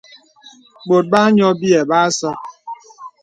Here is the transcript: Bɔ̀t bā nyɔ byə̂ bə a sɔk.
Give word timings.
Bɔ̀t 0.87 1.05
bā 1.11 1.21
nyɔ 1.35 1.49
byə̂ 1.59 1.81
bə 1.89 1.97
a 2.05 2.09
sɔk. 2.17 2.39